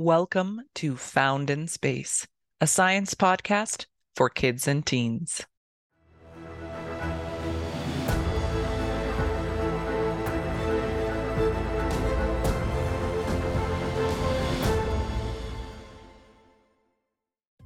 [0.00, 2.24] Welcome to Found in Space,
[2.60, 5.44] a science podcast for kids and teens.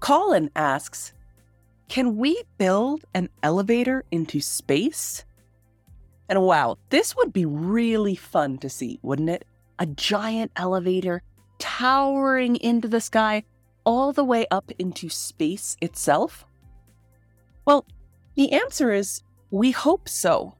[0.00, 1.12] Colin asks
[1.88, 5.24] Can we build an elevator into space?
[6.28, 9.44] And wow, this would be really fun to see, wouldn't it?
[9.78, 11.22] A giant elevator
[11.58, 13.44] towering into the sky,
[13.84, 16.46] all the way up into space itself?
[17.64, 17.86] Well,
[18.34, 20.54] the answer is we hope so.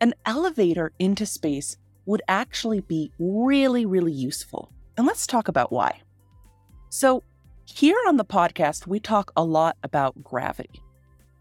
[0.00, 4.72] An elevator into space would actually be really, really useful.
[4.96, 6.00] And let's talk about why.
[6.90, 7.22] So,
[7.66, 10.82] here on the podcast, we talk a lot about gravity.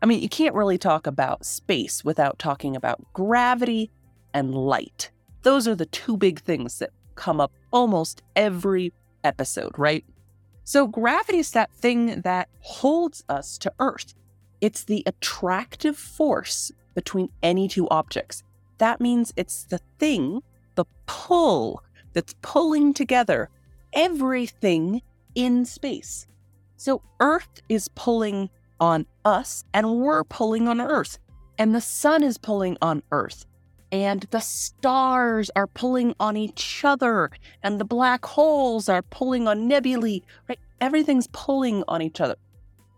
[0.01, 3.89] I mean, you can't really talk about space without talking about gravity
[4.33, 5.09] and light.
[5.43, 10.05] Those are the two big things that come up almost every episode, right?
[10.63, 14.13] So, gravity is that thing that holds us to Earth.
[14.61, 18.43] It's the attractive force between any two objects.
[18.77, 20.41] That means it's the thing,
[20.75, 23.49] the pull that's pulling together
[23.93, 25.01] everything
[25.35, 26.27] in space.
[26.75, 31.17] So Earth is pulling on us, and we're pulling on Earth,
[31.57, 33.45] and the sun is pulling on Earth,
[34.03, 37.31] and the stars are pulling on each other,
[37.63, 40.59] and the black holes are pulling on nebulae, right?
[40.79, 42.35] Everything's pulling on each other.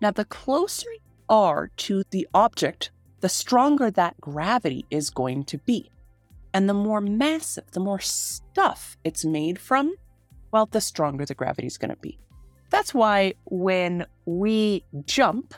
[0.01, 5.57] Now, the closer you are to the object, the stronger that gravity is going to
[5.59, 5.91] be.
[6.53, 9.93] And the more massive, the more stuff it's made from,
[10.51, 12.17] well, the stronger the gravity is going to be.
[12.69, 15.53] That's why when we jump,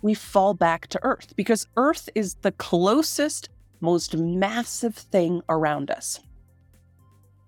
[0.00, 3.48] we fall back to Earth because Earth is the closest,
[3.82, 6.20] most massive thing around us.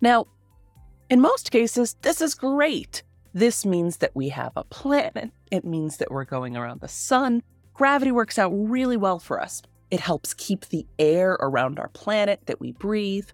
[0.01, 0.27] Now,
[1.09, 3.03] in most cases, this is great.
[3.33, 5.31] This means that we have a planet.
[5.51, 7.43] It means that we're going around the sun.
[7.73, 9.63] Gravity works out really well for us.
[9.91, 13.29] It helps keep the air around our planet that we breathe.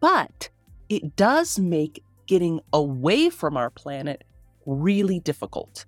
[0.00, 0.48] But
[0.88, 4.24] it does make getting away from our planet
[4.66, 5.86] really difficult.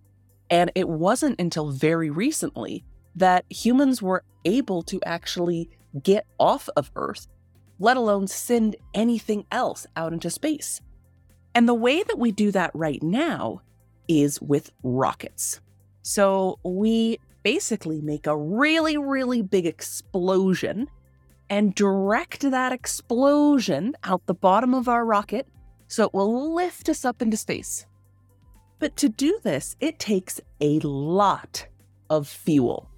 [0.50, 2.84] And it wasn't until very recently
[3.16, 5.68] that humans were able to actually
[6.02, 7.26] get off of Earth,
[7.78, 10.80] let alone send anything else out into space.
[11.54, 13.62] And the way that we do that right now
[14.06, 15.60] is with rockets.
[16.02, 20.88] So we basically make a really, really big explosion
[21.50, 25.46] and direct that explosion out the bottom of our rocket
[25.86, 27.86] so it will lift us up into space.
[28.78, 31.66] But to do this, it takes a lot
[32.10, 32.90] of fuel.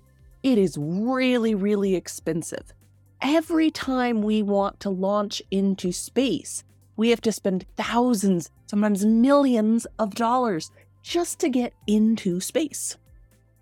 [0.43, 2.73] It is really, really expensive.
[3.23, 6.65] Every time we want to launch into space,
[6.97, 10.71] we have to spend thousands, sometimes millions of dollars
[11.03, 12.97] just to get into space.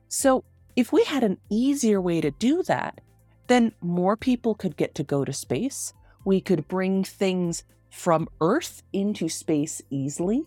[0.08, 0.44] So,
[0.76, 3.00] if we had an easier way to do that,
[3.48, 5.92] then more people could get to go to space.
[6.24, 10.44] We could bring things from Earth into space easily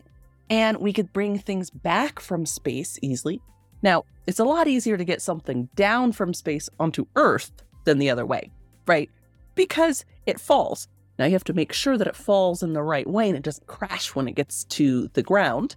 [0.50, 3.42] and we could bring things back from space easily.
[3.82, 7.52] Now, it's a lot easier to get something down from space onto Earth
[7.86, 8.52] than the other way,
[8.88, 9.10] right?
[9.56, 10.88] Because it falls.
[11.20, 13.44] Now you have to make sure that it falls in the right way and it
[13.44, 15.76] doesn't crash when it gets to the ground.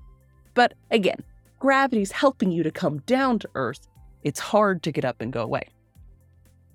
[0.54, 1.22] But again,
[1.58, 3.88] gravity's helping you to come down to Earth.
[4.22, 5.68] It's hard to get up and go away.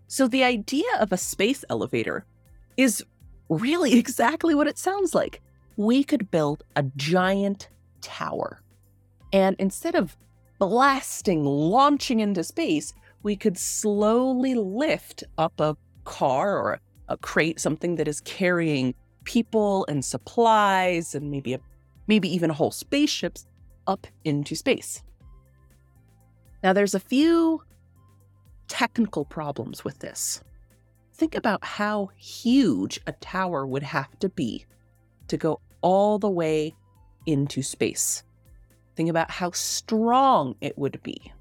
[0.08, 2.26] So the idea of a space elevator
[2.78, 3.04] is
[3.50, 5.42] really exactly what it sounds like.
[5.78, 7.70] We could build a giant
[8.02, 8.62] tower.
[9.32, 10.18] And instead of
[10.60, 15.78] blasting, launching into space, we could slowly lift up a
[16.10, 21.60] car or a crate, something that is carrying people and supplies and maybe a,
[22.08, 23.46] maybe even whole spaceships
[23.86, 25.04] up into space.
[26.64, 27.62] Now there's a few
[28.68, 30.44] technical problems with this.
[31.14, 34.66] Think about how huge a tower would have to be
[35.28, 36.74] to go all the way
[37.28, 38.24] into space.
[38.96, 41.32] Think about how strong it would be.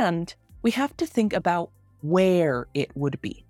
[0.00, 1.70] And we have to think about
[2.02, 3.44] where it would be.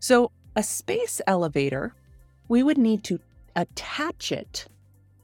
[0.00, 1.94] So, a space elevator,
[2.48, 3.20] we would need to
[3.56, 4.66] attach it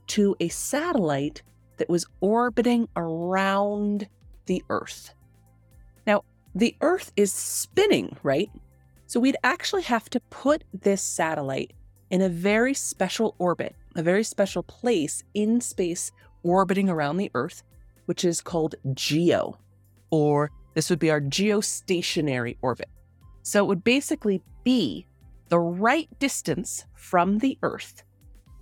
[0.07, 1.41] to a satellite
[1.77, 4.07] that was orbiting around
[4.45, 5.13] the Earth.
[6.05, 8.49] Now, the Earth is spinning, right?
[9.07, 11.73] So, we'd actually have to put this satellite
[12.09, 16.11] in a very special orbit a very special place in space
[16.43, 17.63] orbiting around the Earth,
[18.05, 19.57] which is called GEO,
[20.09, 22.89] or this would be our geostationary orbit.
[23.41, 25.07] So it would basically be
[25.49, 28.03] the right distance from the Earth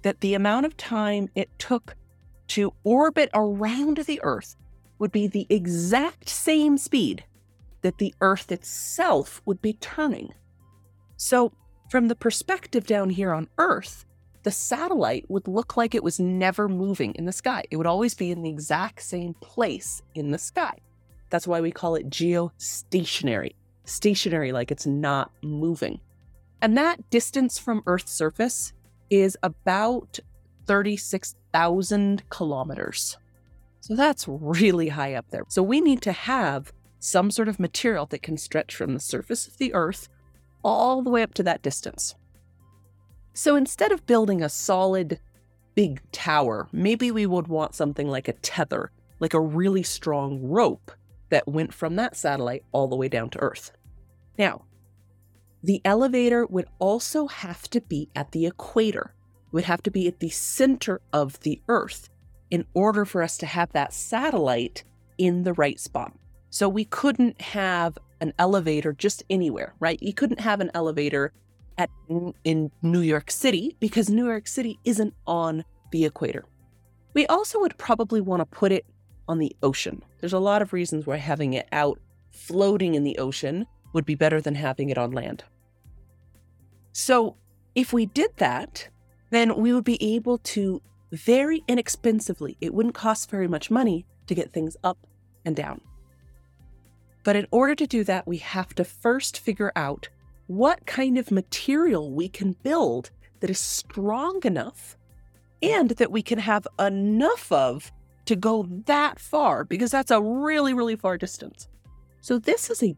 [0.04, 1.95] that the amount of time it took
[2.50, 4.56] to orbit around the Earth
[5.00, 7.25] would be the exact same speed
[7.81, 10.33] that the Earth itself would be turning.
[11.18, 11.51] So,
[11.89, 14.06] from the perspective down here on Earth,
[14.44, 17.63] the satellite would look like it was never moving in the sky.
[17.71, 20.77] It would always be in the exact same place in the sky.
[21.33, 23.56] That's why we call it geostationary.
[23.85, 26.00] Stationary, like it's not moving.
[26.62, 28.71] And that distance from Earth's surface
[29.09, 30.19] is about
[30.68, 33.18] 36,000 kilometers.
[33.80, 35.41] So that's really high up there.
[35.47, 39.47] So we need to have some sort of material that can stretch from the surface
[39.47, 40.09] of the Earth
[40.63, 42.13] all the way up to that distance.
[43.33, 45.19] So instead of building a solid
[45.74, 50.91] big tower, maybe we would want something like a tether, like a really strong rope
[51.29, 53.71] that went from that satellite all the way down to Earth.
[54.37, 54.65] Now,
[55.63, 59.13] the elevator would also have to be at the equator,
[59.47, 62.09] it would have to be at the center of the Earth
[62.51, 64.83] in order for us to have that satellite
[65.17, 66.13] in the right spot.
[66.49, 69.97] So we couldn't have an elevator just anywhere, right?
[70.01, 71.33] You couldn't have an elevator
[71.77, 71.89] at
[72.43, 76.45] in New York City because New York City isn't on the equator.
[77.13, 78.85] We also would probably want to put it
[79.27, 80.03] on the ocean.
[80.19, 81.99] There's a lot of reasons why having it out
[82.31, 85.43] floating in the ocean would be better than having it on land.
[86.91, 87.37] So,
[87.75, 88.89] if we did that,
[89.31, 90.81] then we would be able to
[91.11, 94.97] very inexpensively, it wouldn't cost very much money to get things up
[95.45, 95.81] and down.
[97.23, 100.09] But in order to do that, we have to first figure out
[100.47, 104.97] what kind of material we can build that is strong enough
[105.61, 107.91] and that we can have enough of
[108.25, 111.67] to go that far, because that's a really, really far distance.
[112.21, 112.95] So, this is a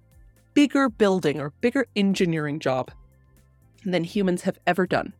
[0.53, 2.91] bigger building or bigger engineering job
[3.83, 5.13] than humans have ever done.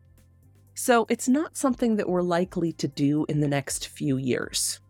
[0.74, 4.80] So, it's not something that we're likely to do in the next few years.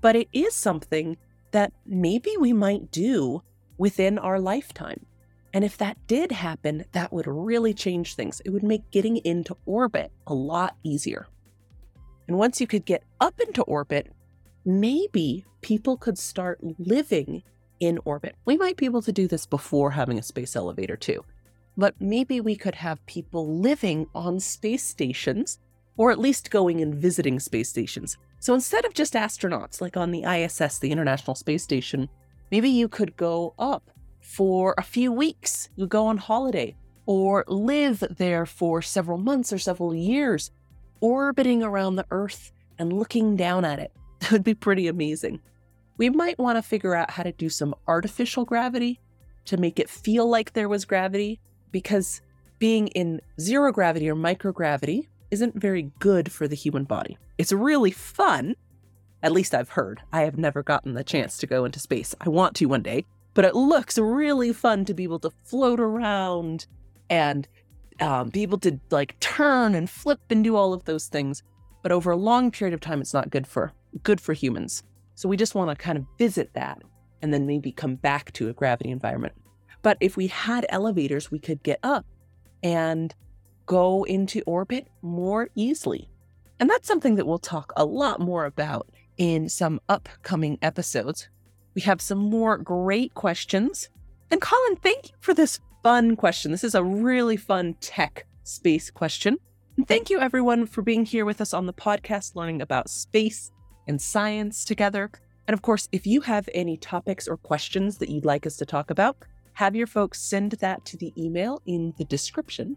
[0.00, 1.16] But it is something
[1.52, 3.42] that maybe we might do
[3.78, 5.06] within our lifetime.
[5.52, 8.42] And if that did happen, that would really change things.
[8.44, 11.28] It would make getting into orbit a lot easier.
[12.26, 14.10] And once you could get up into orbit,
[14.64, 17.42] maybe people could start living
[17.80, 18.36] in orbit.
[18.44, 21.24] We might be able to do this before having a space elevator, too.
[21.76, 25.58] But maybe we could have people living on space stations,
[25.96, 28.16] or at least going and visiting space stations.
[28.38, 32.08] So instead of just astronauts, like on the ISS, the International Space Station,
[32.50, 33.90] maybe you could go up
[34.20, 35.68] for a few weeks.
[35.76, 36.76] You go on holiday
[37.06, 40.50] or live there for several months or several years,
[41.00, 43.92] orbiting around the Earth and looking down at it.
[44.30, 45.40] That would be pretty amazing.
[45.98, 48.98] We might want to figure out how to do some artificial gravity
[49.44, 51.40] to make it feel like there was gravity,
[51.70, 52.22] because
[52.58, 57.18] being in zero gravity or microgravity isn't very good for the human body.
[57.36, 58.54] It's really fun,
[59.22, 60.00] at least I've heard.
[60.10, 62.14] I have never gotten the chance to go into space.
[62.18, 63.04] I want to one day,
[63.34, 66.66] but it looks really fun to be able to float around
[67.10, 67.46] and
[68.00, 71.42] um, be able to like turn and flip and do all of those things.
[71.82, 74.82] But over a long period of time, it's not good for good for humans.
[75.14, 76.82] So we just want to kind of visit that
[77.22, 79.34] and then maybe come back to a gravity environment.
[79.82, 82.06] But if we had elevators, we could get up
[82.62, 83.14] and
[83.66, 86.08] go into orbit more easily.
[86.58, 91.28] And that's something that we'll talk a lot more about in some upcoming episodes
[91.74, 93.88] we have some more great questions.
[94.30, 96.50] And Colin, thank you for this fun question.
[96.52, 99.38] This is a really fun tech space question.
[99.76, 103.50] And thank you, everyone, for being here with us on the podcast, learning about space
[103.86, 105.10] and science together.
[105.46, 108.66] And of course, if you have any topics or questions that you'd like us to
[108.66, 109.16] talk about,
[109.54, 112.76] have your folks send that to the email in the description.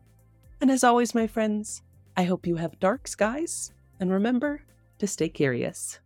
[0.61, 1.81] And as always, my friends,
[2.15, 4.61] I hope you have dark skies and remember
[4.99, 5.99] to stay curious.